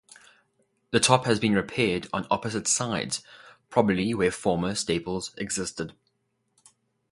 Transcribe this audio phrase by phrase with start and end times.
[0.89, 3.21] The top has been repaired on opposite sides,
[3.69, 5.93] probably where former staples existed.